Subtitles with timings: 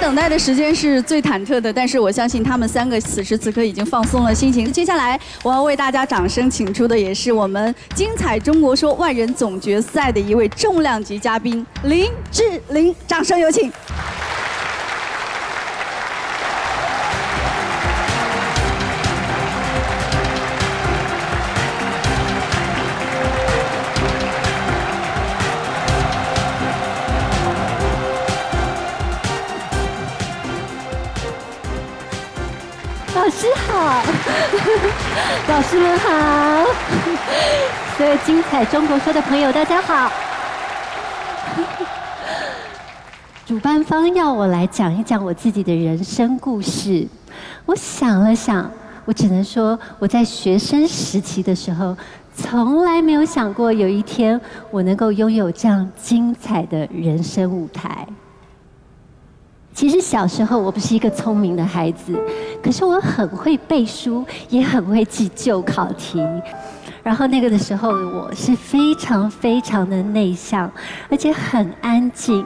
[0.00, 4.72] 等待的时间是最忐忑的，但是我相信他们三个此时此刻已经放松了心情。
[4.72, 13.72] 接下来我要为大家掌声请出的也是我们《精彩中国说》万人总决赛的一位重量级嘉宾林志玲，掌声有请。
[35.48, 36.64] 老师们好，
[37.96, 40.10] 所有精彩中国说的朋友大家好。
[43.46, 47.06] 主办方要我来讲一讲我自己的人生故事，
[47.64, 48.70] 我想了想，
[49.04, 51.96] 我只能说我在学生时期的时候，
[52.34, 54.38] 从来没有想过有一天
[54.70, 58.06] 我能够拥有这样精彩的人生舞台。
[59.76, 62.18] 其实小时候我不是一个聪明的孩子，
[62.62, 66.18] 可是我很会背书，也很会记旧考题。
[67.02, 70.72] 然后那个的时候，我是非常非常的内向，
[71.10, 72.42] 而且很安静。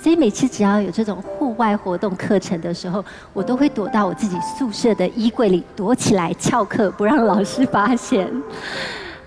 [0.00, 8.30] 所以每次只要有这种户外活动课程的时候，我都会躲到我自己宿舍的衣柜里躲起来翘课，不让老师发现。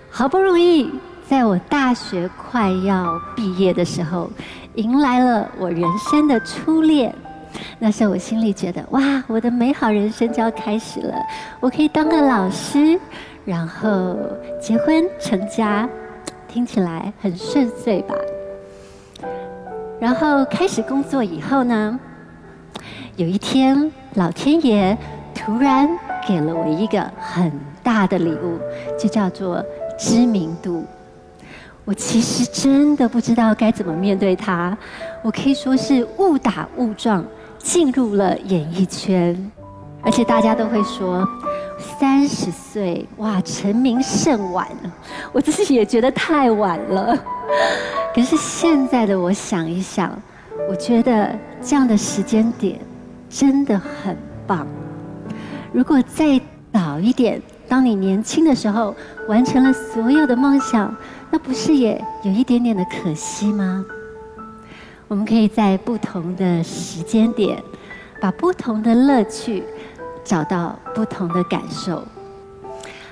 [0.10, 0.90] 好不容易
[1.28, 4.32] 在我大学快要毕业的时候，
[4.76, 7.14] 迎来了我人生的初恋。
[7.80, 11.16] 那时候我心里觉得，哇，我的美好人生就要开始了。
[11.60, 13.00] 我可以当个老师，
[13.46, 14.16] 然后
[14.62, 15.90] 结婚成家，
[16.48, 18.16] 听起来很顺遂吧？
[20.00, 22.00] 然后开始工作以后呢，
[23.16, 24.98] 有一天，老天爷
[25.34, 25.90] 突然
[26.28, 27.52] 给了我一个很
[27.84, 28.60] 大的礼物，
[28.98, 29.64] 就叫做
[29.98, 30.86] 知名度。
[31.84, 34.78] 我其实真的不知道该怎么面对它，
[35.24, 37.26] 我可以说是误打误撞。
[37.64, 39.52] 进入了演艺圈，
[40.02, 41.28] 而且大家都会说，
[42.00, 44.68] 三十岁哇，成名甚晚。
[45.32, 47.18] 我自己也觉得太晚了。
[48.14, 50.12] 可是现在的我想一想，
[50.70, 52.80] 我觉得这样的时间点
[53.30, 54.68] 真的很棒。
[55.72, 56.42] 如果再
[56.74, 58.94] 早一点，当你年轻的时候
[59.28, 60.94] 完成了所有的梦想，
[61.30, 63.86] 那不是也有一点点的可惜吗？
[65.12, 67.62] 我们可以在不同的时间点，
[68.22, 69.62] 把不同的乐趣
[70.24, 72.02] 找到不同的感受。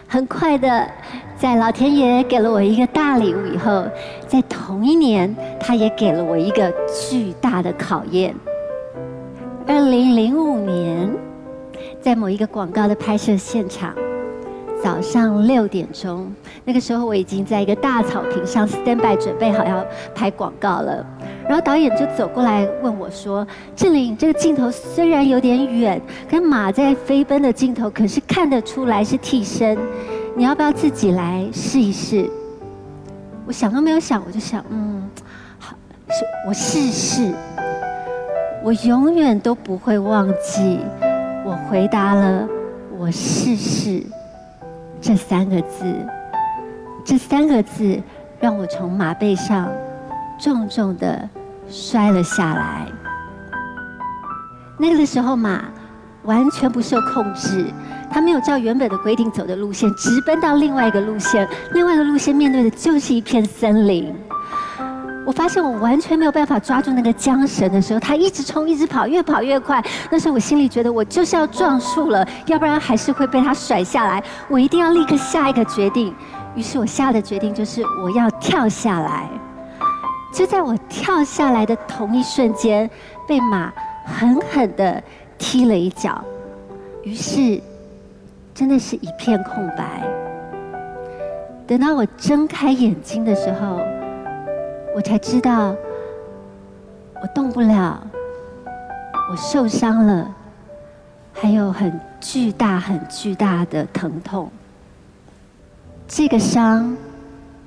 [0.07, 0.89] 很快的，
[1.37, 3.85] 在老天爷给了我一个大礼物以后，
[4.25, 8.33] 在同一年，他也给了我一个巨大的考验。
[9.67, 11.13] 二零零五年，
[11.99, 13.93] 在某一个广告的拍摄现场。
[14.81, 16.33] 早上六点钟，
[16.63, 19.85] 那个时候我已经在一个大草坪上 stand by 准备好要
[20.15, 21.05] 拍广告了。
[21.49, 23.45] 然后导演就走过来问我说
[23.75, 25.99] ：“志玲，这个镜头虽然有点远，
[26.29, 29.75] 跟马在飞奔的镜头，可是看得出来是替身，
[30.35, 32.29] 你要不要自己来试一试？”
[33.47, 35.09] 我想都没有想，我就想，嗯，
[35.57, 35.75] 好，
[36.07, 37.33] 是我试试。
[38.63, 40.79] 我永远都不会忘记，
[41.43, 42.47] 我回答了，
[42.95, 44.03] 我试试。
[45.01, 45.91] 这三个字，
[47.03, 47.99] 这三个字
[48.39, 49.67] 让我从马背上
[50.37, 51.27] 重重的
[51.69, 52.87] 摔了下来。
[54.77, 55.63] 那个的时候，马
[56.23, 57.71] 完全不受控制，
[58.09, 61.47] 它没有照原本的规定走的路线，直奔到另外一个路线。
[61.73, 64.13] 另外一个路线面对的就是一片森林。
[65.25, 69.83] 我发现我完全没有办法抓住那个缰绳的时候，它一直冲，一直跑，越跑越快。
[70.09, 74.23] 那时候我心里觉得我就是要撞树了，要不然还是会被它甩下来。
[74.47, 76.15] 我一定要立刻下一个决定。
[76.55, 79.29] 于是我下的决定就是我要跳下来。
[80.33, 82.89] 就在我跳下来的同一瞬间，
[83.27, 83.73] 被马
[84.05, 85.01] 狠狠地
[85.37, 86.23] 踢了一脚。
[87.03, 87.61] 于是，
[88.53, 90.07] 真的是一片空白。
[91.67, 93.79] 等到我睁开眼睛的时候。
[94.95, 95.75] 我才知道，
[97.21, 98.01] 我动不了，
[99.31, 100.35] 我受伤了，
[101.31, 104.51] 还有很巨大、很巨大的疼痛。
[106.07, 106.97] 这个伤，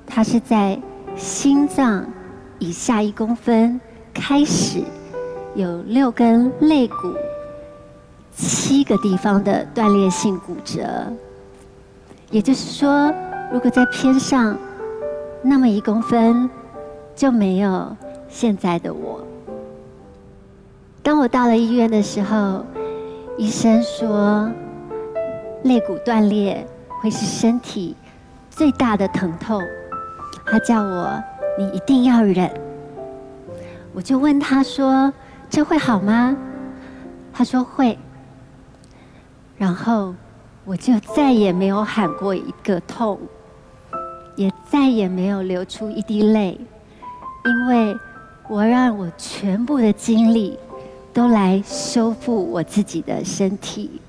[0.05, 0.77] 它是在
[1.15, 2.05] 心脏
[2.63, 3.79] 以下一公分
[4.13, 4.81] 开始，
[5.55, 6.95] 有六根肋骨，
[8.33, 10.81] 七个地方的断裂性骨折。
[12.31, 13.13] 也就是说，
[13.51, 14.57] 如果再偏上
[15.41, 16.49] 那么一公分。
[17.15, 17.95] 就没有
[18.27, 19.21] 现在的我。
[21.03, 22.65] 当我到了医院的时候，
[23.37, 24.49] 医生说
[25.61, 26.65] 肋骨断裂
[26.99, 27.95] 会是身体
[28.49, 29.61] 最大的疼痛，
[30.43, 31.23] 他叫我
[31.57, 32.51] 你一定要忍。
[33.93, 35.13] 我就问他说
[35.49, 36.35] ：“这会好吗？”
[37.31, 37.97] 他说会。
[39.57, 40.13] 然后
[40.65, 43.19] 我就再也没有喊过一个痛，
[44.35, 46.59] 也再也没有流出一滴泪，
[47.45, 47.95] 因为
[48.49, 50.57] 我让我全部的精力
[51.13, 54.01] 都来修复我自己的身体，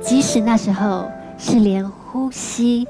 [0.00, 2.86] 即使那时候是连呼吸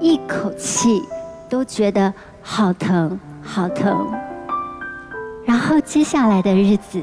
[0.00, 1.02] 一口气
[1.48, 2.12] 都觉得
[2.48, 4.08] 好疼好疼。
[5.44, 7.02] 然后接下来的日子。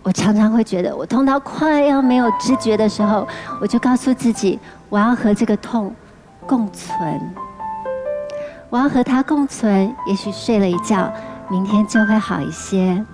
[0.00, 3.28] 我常常会觉得，我痛到快要没有知觉的时候，
[3.60, 4.58] 我就告诉自己，
[4.88, 5.94] 我要和这个痛
[6.46, 7.20] 共存，
[8.70, 9.94] 我要和它共存。
[10.06, 11.12] 也许睡了一觉，
[11.50, 13.04] 明天就会好一些。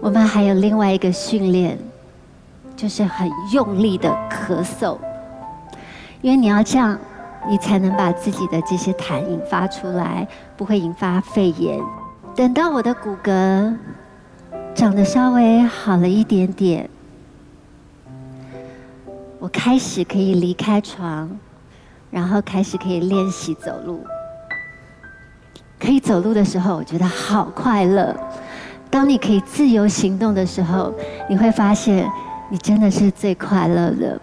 [0.00, 1.76] 我们还有另外一个训练，
[2.74, 4.96] 就是很用力的咳嗽，
[6.22, 6.98] 因为你要这样，
[7.48, 10.26] 你才能把自己的这些痰引发出来，
[10.56, 11.80] 不会引发肺炎。
[12.34, 13.76] 等到我的骨骼。
[14.72, 16.88] 长得稍微好了一点点，
[19.40, 21.28] 我开始可以离开床，
[22.08, 24.00] 然后开始可以练习走路。
[25.78, 28.16] 可以走路的时候，我觉得好快乐。
[28.88, 30.94] 当你可以自由行动的时候，
[31.28, 32.08] 你会发现
[32.48, 34.20] 你真的是最快乐的。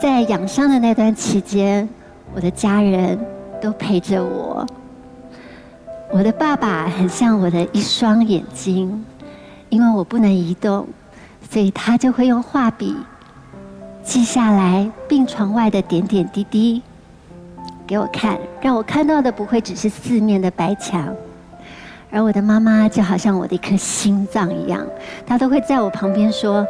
[0.00, 1.86] 在养伤的那段期间，
[2.34, 3.18] 我的家人
[3.60, 4.66] 都陪着我。
[6.10, 9.04] 我的爸爸很像我的一双眼睛，
[9.68, 10.88] 因为我不能移动，
[11.50, 12.96] 所以他就会用画笔
[14.02, 16.80] 记下来病床外的点点滴滴
[17.86, 21.14] 给我看，让我看到的不会只是四面的白墙。
[22.10, 24.82] 而我的妈妈就好像我的一颗心脏一样，
[25.26, 26.66] 她都会在我旁边说：“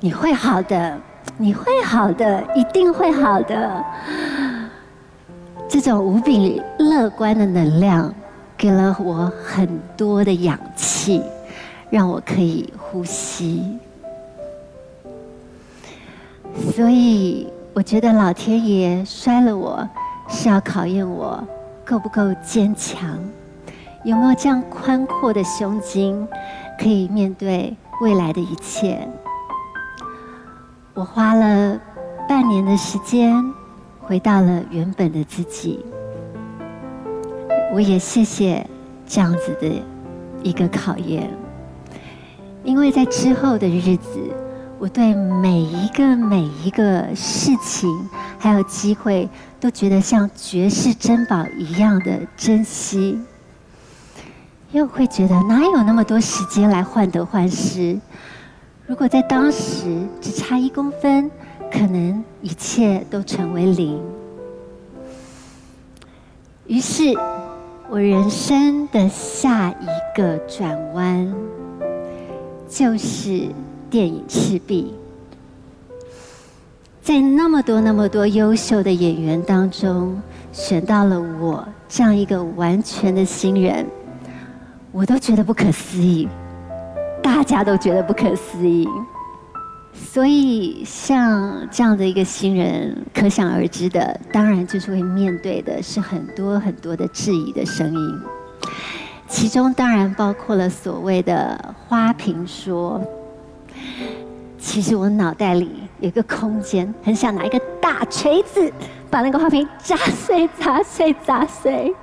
[0.00, 0.98] 你会好的，
[1.38, 3.84] 你会好的，一定会好的。”
[5.68, 8.14] 这种无比乐观的能量。
[8.58, 9.68] 给了我很
[9.98, 11.22] 多的氧气，
[11.90, 13.76] 让我可以呼吸。
[16.72, 19.86] 所以，我觉得老天爷摔了我，
[20.26, 21.46] 是要考验我
[21.84, 23.18] 够不够坚强，
[24.04, 26.26] 有没有这样宽阔的胸襟，
[26.80, 29.06] 可以面对未来的一切。
[30.96, 31.78] 我花了
[32.26, 33.44] 半年的时间，
[34.00, 35.84] 回到了原本的自己。
[37.74, 38.66] 我也谢谢
[39.06, 39.84] 这样子的
[40.42, 41.28] 一个考验，
[42.64, 44.18] 因为在之后的日子，
[44.78, 48.08] 我对每一个每一个事情
[48.38, 49.28] 还有机会，
[49.60, 53.20] 都觉得像绝世珍宝一样的珍惜，
[54.72, 58.00] 又会觉得哪有那么多时间来患得患失？
[58.86, 61.30] 如果在当时只差一公分，
[61.72, 64.00] 可能一切都成为零。
[66.66, 67.14] 于是。
[67.88, 71.32] 我人生的下一个转弯，
[72.68, 73.46] 就是
[73.88, 74.92] 电影《赤壁》。
[77.00, 80.20] 在那么多那么多优秀的演员当中，
[80.52, 83.86] 选到了我这样一个完全的新人，
[84.90, 86.28] 我都觉得不可思议，
[87.46, 88.86] 家都觉得不可思议。
[89.94, 98.20] 所以，像这样的一个新人，可想而知的，当然就是会面对的是很多很多的质疑的声音。
[99.26, 103.00] 其中当然包括了所谓的花瓶说。
[104.58, 108.72] 其实我脑袋里有一个空间，很想拿一个大锤子
[109.10, 111.94] 把那个花瓶砸碎、砸碎、砸碎。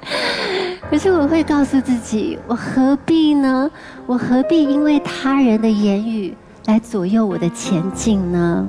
[0.89, 3.69] 可是我会告诉自己，我何必呢？
[4.05, 6.35] 我何必因为他人的言语？
[6.65, 8.67] 来左右我的前进呢？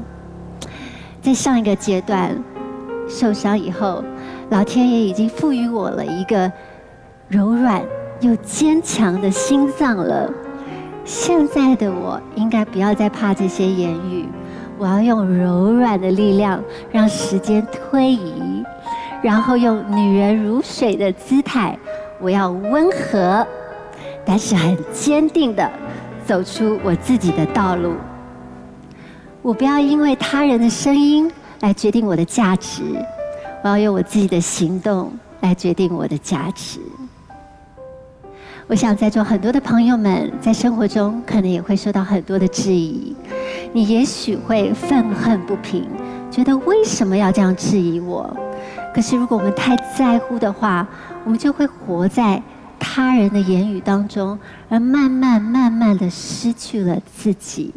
[1.22, 2.36] 在上一个阶段
[3.08, 4.02] 受伤以后，
[4.50, 6.50] 老天爷已经赋予我了一个
[7.28, 7.82] 柔软
[8.20, 10.30] 又坚强的心脏了。
[11.04, 14.28] 现在的我应该不要再怕这些言语，
[14.78, 18.64] 我要用柔软的力量让时间推移，
[19.22, 21.78] 然后用女人如水的姿态，
[22.20, 23.46] 我要温和，
[24.24, 25.70] 但是很坚定的。
[26.26, 27.92] 走出我自己的道路，
[29.42, 32.82] 我不要因为他人的声音来决定我的价值，
[33.62, 36.80] 我要用我自己的行动来决定我的价值。
[38.66, 43.14] 我想在座很多的朋友们在生活中可能也会受到很多的质疑，
[43.72, 45.86] 你也许会愤恨不平，
[46.30, 48.34] 觉得为什么要这样质疑我？
[48.94, 50.86] 可是如果我们太在乎的话，
[51.24, 52.42] 我们就会活在。
[52.86, 57.72] 他人的言语当中，而慢慢慢慢的失去了自己。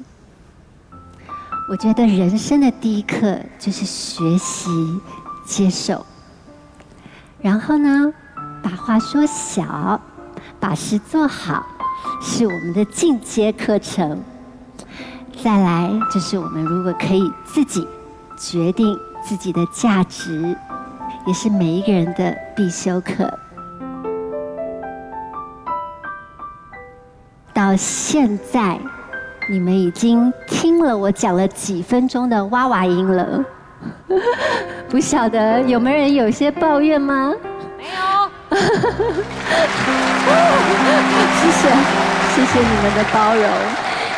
[1.70, 4.70] 我觉得人生的第一课就是学习
[5.46, 6.06] 接受，
[7.42, 8.14] 然后呢，
[8.62, 10.02] 把话说小，
[10.60, 11.66] 把事做好，
[12.22, 14.22] 是我们的进阶课程。
[15.44, 17.88] 再来就是我们如果可以自己
[18.38, 20.56] 决定自己的价值，
[21.26, 23.32] 也是每一个人的必修课。
[27.54, 28.80] 到现在，
[29.50, 33.44] 你们已经听了我讲了几分钟的哇哇音了，
[34.90, 37.34] 不晓得有没有人有些抱怨吗？
[37.78, 37.92] 没有。
[41.40, 41.70] 谢谢，
[42.36, 43.46] 谢谢你们的包容。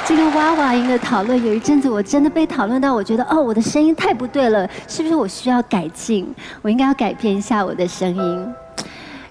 [0.06, 6.28] 这个哇哇音的讨论，有一阵子我真的被讨论到，我觉得哦，我的声音太不对了，是不是我需要改进？
[6.64, 8.54] 我应该要改变一下我的声音。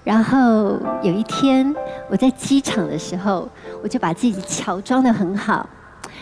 [0.05, 1.75] 然后有一天
[2.09, 3.47] 我在机场的时候，
[3.83, 5.67] 我就把自己乔装的很好，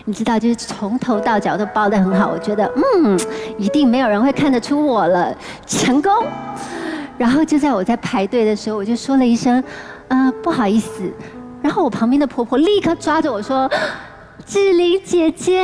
[0.05, 2.27] 你知道，就是从头到脚都包的很好。
[2.33, 3.19] 我觉得，嗯，
[3.59, 5.31] 一定没有人会看得出我了，
[5.67, 6.11] 成功。
[7.17, 9.63] 然后就在我在排队的时候，我就说了一声，
[10.07, 11.11] 呃，不好意思。
[11.61, 13.69] 然后我旁边的婆婆立刻抓着我说。
[14.45, 15.59] 志玲姐姐，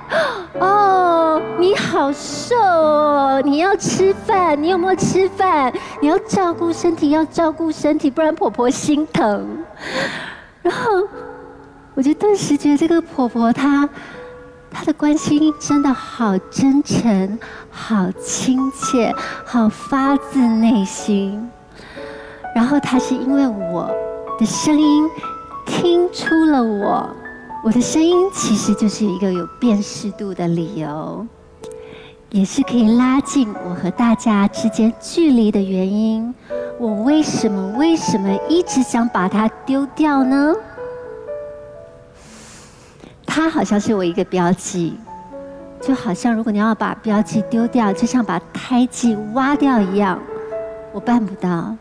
[0.58, 3.42] 哦，你好瘦哦！
[3.44, 5.70] 你要吃饭，你有没有吃饭？
[6.00, 9.46] 你要照顾身体，要照顾身体，不然婆婆心疼。
[10.62, 11.06] 然后，
[11.94, 13.86] 我就顿时觉得这个婆婆她，
[14.70, 17.38] 她的关心真的好真诚，
[17.70, 21.50] 好亲切，好发自内心。
[22.62, 23.90] 然后他是因为我
[24.38, 25.10] 的声音
[25.66, 27.10] 听出了我。
[27.64, 31.26] 我的声音其实就是一个有辨识度的理由，
[32.30, 36.32] 也是可以拉近我和大家之间距离的原因。
[36.78, 40.54] 我为什么为什么一直想把它丢掉呢？
[43.26, 44.96] 它好像是我一个标记，
[45.80, 50.16] 就好像如果你要把标记丢掉，就像把胎记挖掉一样，
[50.92, 51.76] 我办不到。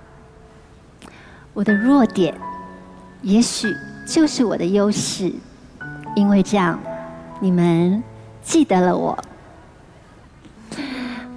[1.53, 2.33] 我的弱点，
[3.21, 3.67] 也许
[4.07, 5.31] 就是我的优势。
[6.15, 6.79] 因为这样，
[7.39, 8.01] 你们
[8.41, 9.17] 记得了我。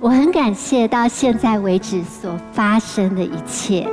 [0.00, 3.88] 我很感谢到现在为止所发生的一切，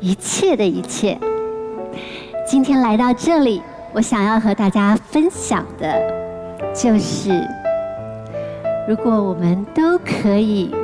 [0.00, 1.18] 一切的一切。
[2.46, 3.62] 今天来到这里，
[3.92, 6.00] 我想要和大家分享的，
[6.74, 7.46] 就是
[8.88, 10.74] 如果我们都可以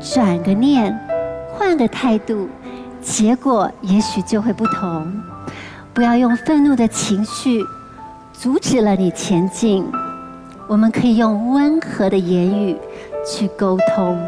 [0.00, 0.98] 转个念，
[1.52, 2.48] 换个态度，
[3.02, 5.12] 结果也许就会不同。
[5.92, 7.64] 不要用愤怒的情绪。
[8.32, 9.86] 阻止了你前进，
[10.66, 12.74] 我们可以用温和的言语
[13.22, 14.18] 去沟通。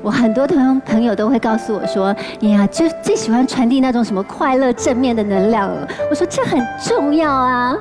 [0.00, 5.70] 我很多朋朋友都会告诉我说：“你呀，就最喜欢传递那种什么快乐正面的能量。”
[6.08, 7.76] 我说这很重要啊！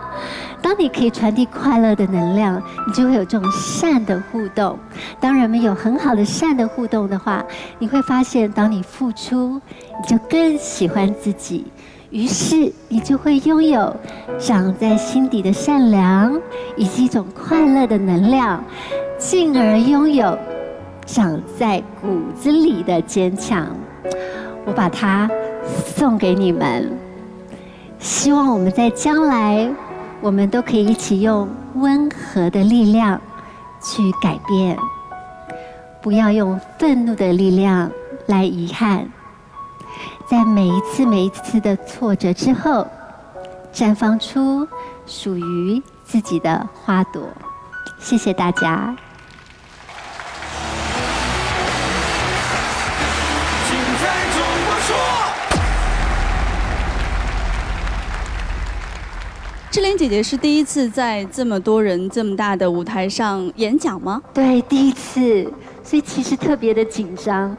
[0.62, 4.78] 当你可以传递快乐的能量，你就会有这种善的互动。
[5.20, 7.44] 当人们有很好的善的互动的话，
[7.80, 9.60] 你会发现，当你付出，
[10.00, 11.66] 你就更喜欢自己。
[12.12, 13.96] 于是你就会拥有
[14.38, 16.40] 长在心底的善良，
[16.76, 18.64] 以及一种快乐的能量，
[19.18, 20.38] 进而拥有
[21.06, 23.66] 长在骨子里的坚强。
[24.66, 25.30] 我把它
[25.86, 26.92] 送给你们，
[27.98, 29.68] 希望我们在将来，
[30.22, 33.20] 我们都可以一起用温和的力量
[33.82, 34.78] 去改变，
[36.02, 37.92] 不要用愤怒的力量
[38.28, 39.10] 来遗憾。
[40.30, 42.88] 在每一次每一次的挫折之后，
[43.74, 44.68] 绽放出
[45.06, 47.28] 属于自己的花朵。
[48.00, 48.96] 谢谢大家。
[59.72, 64.22] 志玲姐姐是第一次在这么多人这么大的舞台上演讲吗？
[64.34, 65.50] 对，第一次，
[65.82, 67.56] 所以其实特别的紧张。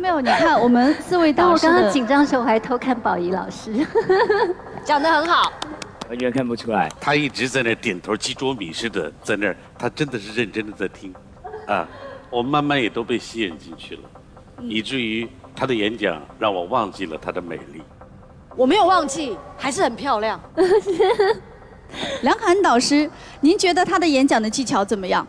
[0.00, 1.66] 没有，你看我们四位导师。
[1.66, 3.84] 我刚刚紧张的时候，我还偷看宝仪老师，
[4.86, 5.52] 讲得很好，
[6.08, 6.88] 完全看不出来。
[7.00, 11.12] 他一直在那点头，鸡啄米似的在那儿，他真的是认真的在听，
[11.66, 11.84] 啊，
[12.30, 14.02] 我慢慢也都被吸引进去了，
[14.62, 17.82] 以至于他的演讲让我忘记了他的美丽。
[18.56, 20.40] 我没有忘记，还是很漂亮。
[22.22, 23.08] 梁涵导师，
[23.40, 25.26] 您觉得他的演讲的技巧怎么样？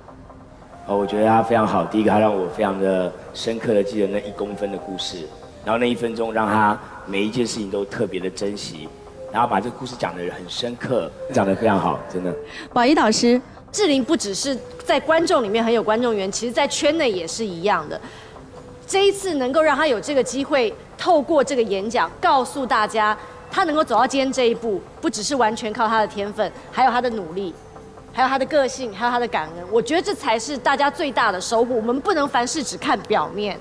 [0.87, 1.83] 哦，我觉得他非常好。
[1.85, 5.27] 第一个，他让我非常的深刻的记得那一公分的故事，
[5.63, 8.87] 然后那一分钟让他每一件事情都特别的珍惜，
[9.31, 12.31] 然后把这个故事讲得很深刻，讲得非常好，真的。
[12.71, 13.41] 宝仪导师，
[13.71, 17.99] 志玲不只是在观众里面很有观众缘，其实在圈内也是一样的。
[18.87, 23.17] 这一次能够让他有这个机会，透过这个演讲告诉大家，
[23.51, 27.53] 他能够走到今天这一步，不只是完全靠他的天分，还有他的努力。
[28.17, 31.75] 还有他的个性，还有他的感恩，我觉得这才是大家最大的收获。
[31.75, 33.59] 我们不能凡事只看表面，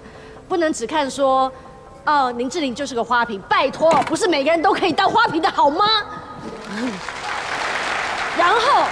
[0.49, 1.51] 不能只看说，
[2.05, 3.43] 哦，林志玲就是个花瓶。
[3.49, 5.85] 拜托，不是每个人都可以当花瓶的好吗？
[8.39, 8.85] 然后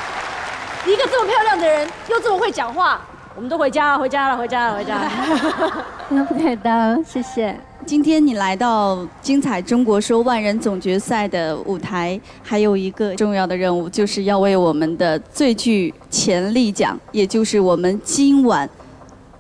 [0.85, 3.01] 一个这么漂亮的人，又这么会讲话，
[3.35, 5.87] 我们都回家了，回家了，回家了，回家了。
[6.11, 7.59] 那 不敢当，谢谢。
[7.87, 18.69] 今天你来到精彩中国说万人总决赛的舞台，还有一个重要的任务，就是要为我们的最具潜力奖，也就是我们今晚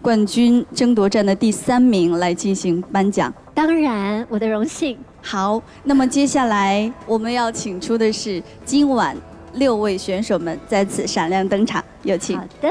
[0.01, 3.33] 冠军争夺战的第三名来进行颁奖。
[3.55, 4.99] 当然，我的荣幸。
[5.21, 9.17] 好，那么接下来我们要请出的是今晚
[9.53, 12.45] 六位选手们在此闪亮登场，有请好。
[12.61, 12.69] 的。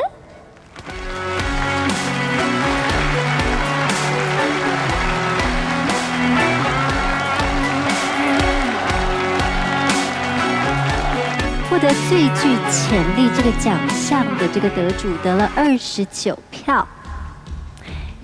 [11.72, 16.86] 获得最具潜力这个奖项的这个得主得了二十九票。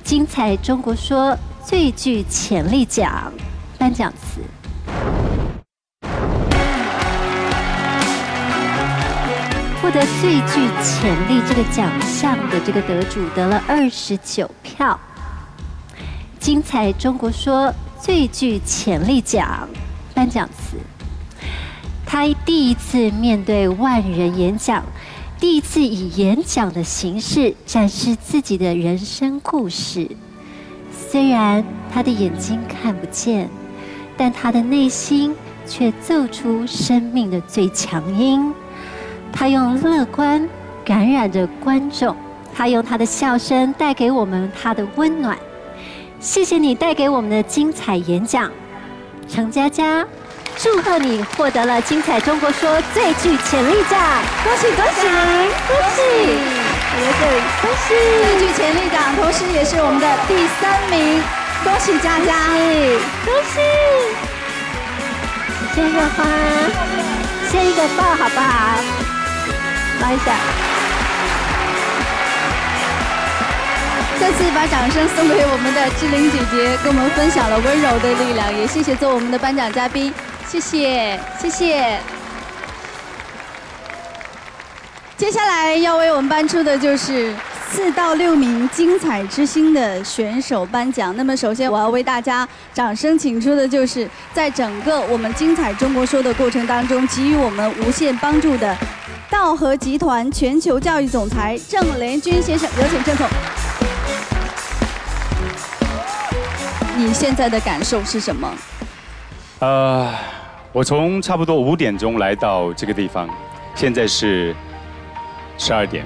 [0.04, 3.32] 精彩中国说最具潜力奖
[3.77, 4.42] 颁奖词。
[9.82, 15.00] 获得最具潜力这个奖项的这个得主得了二十九票。
[16.38, 19.70] 精彩中国说最具潜力奖
[20.13, 20.97] 颁奖词。
[22.10, 24.82] 他第一次面对万人演讲，
[25.38, 30.10] 第一次以演讲的形式展示自己的人生故事。
[30.90, 31.62] 虽然
[31.94, 33.50] 他的眼睛看不见，
[34.16, 35.36] 但他的内心
[35.68, 38.54] 却奏出生命的最强音。
[39.34, 40.48] 他用乐观
[40.86, 42.16] 感染着观众，
[42.56, 45.38] 他用他的笑声带给我们他的温暖。
[46.22, 48.50] 谢谢你带给我们的精彩演讲，
[49.28, 50.08] 程佳佳。
[50.60, 54.00] 祝贺你获得了精彩中国说最具潜力奖，
[54.44, 55.08] 恭喜恭喜
[55.68, 56.02] 恭喜！
[56.94, 61.22] 我在这里，恭喜最具潜力奖，同时也是我们的第三名，
[61.64, 62.34] 恭喜佳佳！
[63.24, 63.62] 恭喜！
[65.76, 66.26] 献个花，
[67.52, 68.82] 献一个抱好不好？
[70.02, 70.34] 抱一下。
[74.20, 80.12] 再次把掌声送给我们的志玲姐姐，跟我们分享了温柔的力量，也谢谢做我们的颁奖嘉宾，
[80.50, 82.00] 谢谢谢谢。
[85.18, 87.34] 接下来要为我们颁出的就是
[87.70, 91.14] 四到六名精彩之星的选手颁奖。
[91.18, 98.76] 那么首先我要为大家掌声请出的就是在整个我们精彩中国说的过程当中给予我们无限帮助的
[99.30, 103.28] 道和集团全球教育总裁郑连军先生，有请郑总。
[106.96, 108.50] 你现在的感受是什么？
[109.60, 110.13] 呃，
[110.72, 113.28] 我从差不多五点钟来到这个地方，
[113.74, 114.56] 现在是
[115.58, 116.06] 十二点，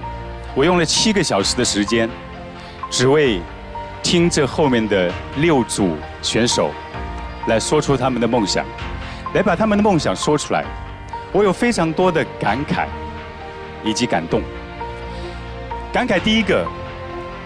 [0.55, 2.09] 我用了七个小时的时间，
[2.89, 3.41] 只为
[4.01, 6.71] 听这后面的六组选手
[7.47, 8.65] 来说出他们的梦想，
[9.33, 10.63] 来把他们的梦想说出来。
[11.33, 12.85] 我有非常多的感慨
[13.83, 14.41] 以及感动。
[15.91, 16.65] 感慨第一个，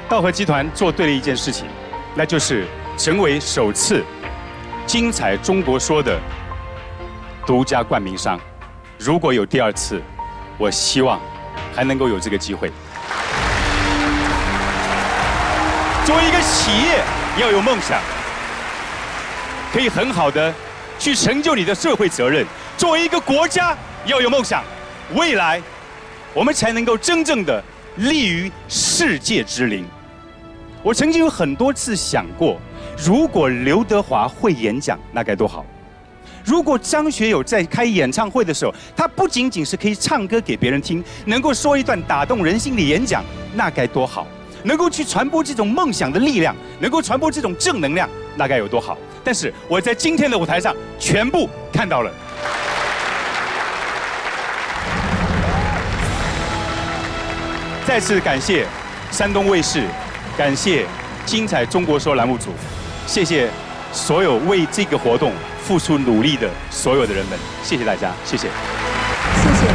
[0.08, 1.65] 道和集团做对了一件事情，
[2.13, 2.68] 那就是。
[2.98, 4.02] 成为首次
[4.98, 6.18] 精彩中国说的
[7.46, 8.40] 独家冠名商。
[8.98, 10.02] 如果有第二次，
[10.58, 11.20] 我希望
[11.76, 12.72] 还能够有这个机会。
[16.06, 17.04] 作为一个企业，
[17.38, 18.00] 要有梦想，
[19.74, 20.54] 可以很好的
[20.98, 22.46] 去成就你的社会责任；
[22.78, 24.64] 作为一个国家，要有梦想，
[25.14, 25.62] 未来
[26.34, 27.62] 我们才能够真正的
[27.98, 29.86] 立于世界之林。
[30.82, 32.58] 我曾经有很多次想过。
[32.98, 35.66] 如果刘德华会演讲，那该多好！
[36.44, 44.26] 如果张学友在开演唱会的时候，他不仅仅是可以唱歌给别人听，能够说一段打动人心的演讲，那该多好！
[44.64, 48.98] 能够去传播这种梦想的力量，能够传播这种正能量，那该有多好！
[49.24, 52.12] 但是我在今天的舞台上全部看到了。
[57.86, 58.66] 再次感谢
[59.12, 59.84] 山东卫视，
[60.38, 60.84] 感谢
[61.26, 62.52] 《精彩中国说》栏目组。
[63.08, 63.50] 谢谢
[63.94, 65.32] 所有为这个活动
[65.63, 69.65] 付出努力的所有的人们，谢谢大家，谢谢，谢谢。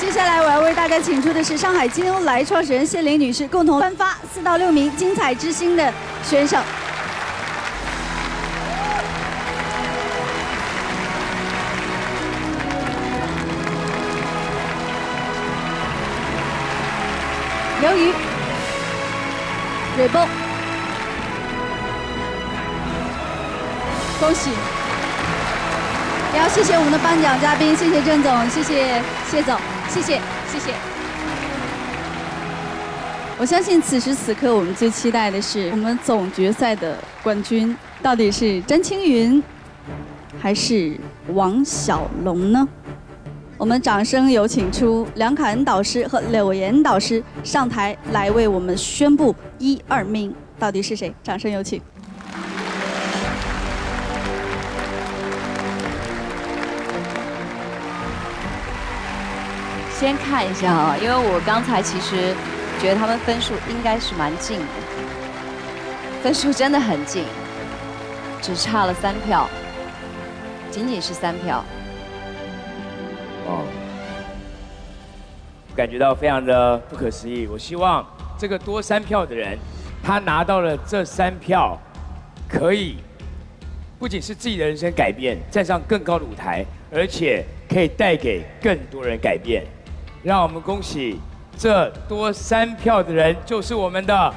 [0.00, 6.56] 接下来我要为大家请出的是上海金欧莱创始人谢玲女士，共同颁发四到六名精彩之星的选手。
[17.82, 18.25] 由于。
[19.96, 20.26] 蕊波，
[24.20, 24.50] 恭喜！
[26.34, 30.20] 也要谢谢我们的颁奖嘉宾，谢谢郑总，谢谢谢总，谢谢
[30.52, 30.74] 谢谢。
[33.38, 39.42] 我相信此时此刻，我们最期待的是我们总决赛的冠军到底是詹青云，
[40.38, 42.68] 还是王小龙呢？
[43.58, 51.14] 我们掌声有请出梁凯恩导师和柳岩导师上台来为我们宣布一二名到底是谁？
[51.22, 51.80] 掌声有请。
[59.98, 62.34] 先看一下啊，因为我刚才其实
[62.78, 64.66] 觉得他们分数应该是蛮近的，
[66.22, 67.24] 分数真的很近，
[68.42, 69.48] 只差了三票，
[70.70, 71.64] 仅仅是三票。
[73.46, 73.64] 哦，
[75.76, 77.46] 感觉到非常的不可思议。
[77.46, 78.04] 我希望
[78.36, 79.56] 这个多三票的人，
[80.02, 81.78] 他拿到了这三票，
[82.48, 82.96] 可以
[83.98, 89.64] 不仅是自己的人生改变，站上更高的舞台，而且可以带给更多人改变。
[90.22, 91.20] 让我们恭喜
[91.56, 94.34] 这多三票的人，就是我们的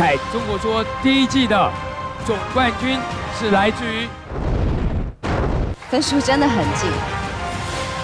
[0.00, 1.70] 彩中国说第一季的
[2.24, 2.98] 总冠军
[3.38, 4.08] 是来自于
[5.90, 6.90] 分数真的很近，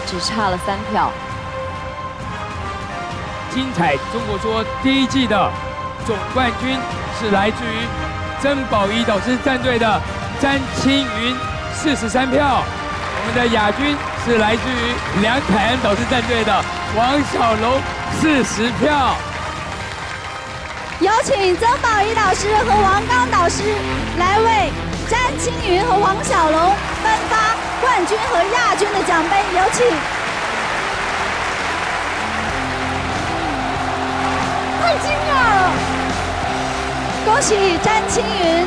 [0.07, 1.11] 只差了三票。
[3.51, 5.51] 精彩中国说第一季的
[6.07, 6.77] 总冠军。
[7.19, 7.89] 是来自于
[8.43, 9.99] 曾宝仪导师战队的
[10.39, 11.35] 詹青云，
[11.73, 12.63] 四十三票。
[12.63, 16.63] 我们的亚军是来自于梁凯恩导师战队的
[16.95, 17.81] 王小龙，
[18.21, 19.17] 四十票。
[20.99, 23.63] 有请曾宝仪导师和王刚导师
[24.19, 24.73] 来为
[25.11, 29.85] 詹青云和王小龙颁发冠军和亚军的奖杯，有请。
[34.81, 35.71] 太惊讶了！
[37.27, 38.67] 恭喜詹青云，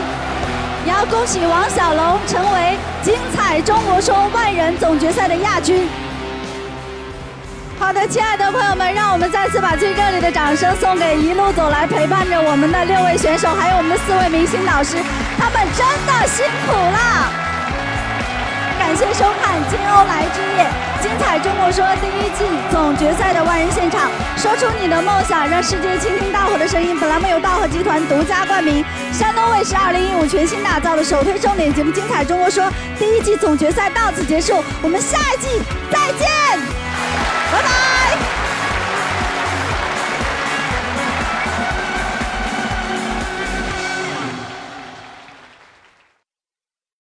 [0.85, 5.89] 也要恭喜王小龙成为精彩中国说万人总决赛的亚军。
[7.79, 14.97] 好的，亲爱的朋友们，让我们再次把最热烈的掌声送给一路走来陪伴着我们的六位选手，还有我们的四位明星导师，
[15.39, 17.31] 他们真的辛苦了。
[18.77, 20.67] 感谢收看《金欧来之夜》，
[21.01, 26.99] 精彩中国说第一季总决赛的万人现场，说出你的梦想，让世界倾听大伙的声音。
[26.99, 32.65] 本栏目由道和集团独家冠名，山东卫视二零一五全新打造的首推重点节目《精彩中国说》
[32.99, 36.29] 第一季总决赛到此结束，我们下一季再见。
[37.51, 37.98] Bye bye!